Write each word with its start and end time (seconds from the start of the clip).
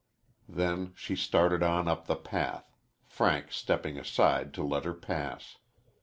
Then 0.49 0.93
she 0.95 1.15
started 1.15 1.61
on 1.61 1.87
up 1.87 2.07
the 2.07 2.15
path, 2.15 2.75
Frank 3.05 3.51
stepping 3.51 3.99
aside 3.99 4.51
to 4.55 4.63
let 4.63 4.83
her 4.83 4.95
pass. 4.95 5.57